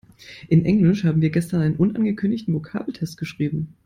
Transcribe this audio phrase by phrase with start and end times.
[0.49, 3.75] In Englisch haben wir gestern einen unangekündigten Vokabeltest geschrieben.